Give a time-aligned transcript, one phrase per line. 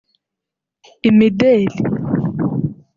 [1.07, 1.67] imideli